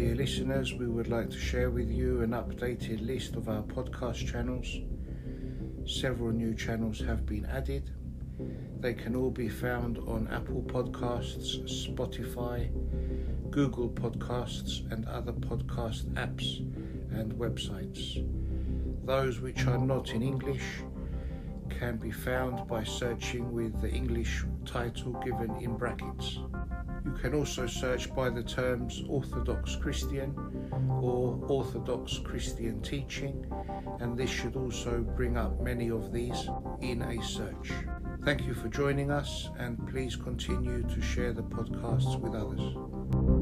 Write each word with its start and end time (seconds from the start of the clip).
listeners, 0.00 0.72
we 0.72 0.86
would 0.86 1.08
like 1.08 1.28
to 1.30 1.38
share 1.38 1.68
with 1.68 1.90
you 1.90 2.22
an 2.22 2.30
updated 2.30 3.06
list 3.06 3.34
of 3.36 3.48
our 3.48 3.62
podcast 3.62 4.26
channels. 4.26 4.78
Several 5.84 6.30
new 6.30 6.54
channels 6.54 6.98
have 7.00 7.26
been 7.26 7.44
added. 7.44 7.90
They 8.80 8.94
can 8.94 9.14
all 9.14 9.30
be 9.30 9.50
found 9.50 9.98
on 9.98 10.28
Apple 10.28 10.62
Podcasts, 10.62 11.60
Spotify, 11.68 12.70
Google 13.50 13.90
Podcasts, 13.90 14.90
and 14.90 15.06
other 15.06 15.32
podcast 15.32 16.04
apps 16.14 16.60
and 17.12 17.34
websites. 17.34 18.24
Those 19.04 19.40
which 19.40 19.66
are 19.66 19.78
not 19.78 20.10
in 20.10 20.22
English 20.22 20.64
can 21.68 21.98
be 21.98 22.10
found 22.10 22.66
by 22.66 22.84
searching 22.84 23.52
with 23.52 23.78
the 23.82 23.90
English 23.90 24.44
title 24.64 25.12
given 25.24 25.54
in 25.60 25.76
brackets. 25.76 26.38
Can 27.22 27.34
also 27.34 27.68
search 27.68 28.12
by 28.16 28.30
the 28.30 28.42
terms 28.42 29.04
Orthodox 29.08 29.76
Christian 29.76 30.34
or 31.00 31.38
Orthodox 31.46 32.18
Christian 32.18 32.82
teaching, 32.82 33.46
and 34.00 34.18
this 34.18 34.28
should 34.28 34.56
also 34.56 35.02
bring 35.02 35.36
up 35.36 35.60
many 35.60 35.88
of 35.88 36.12
these 36.12 36.48
in 36.80 37.00
a 37.02 37.22
search. 37.22 37.70
Thank 38.24 38.44
you 38.44 38.54
for 38.54 38.66
joining 38.66 39.12
us, 39.12 39.50
and 39.56 39.78
please 39.88 40.16
continue 40.16 40.82
to 40.82 41.00
share 41.00 41.32
the 41.32 41.44
podcasts 41.44 42.18
with 42.18 42.34
others. 42.34 43.41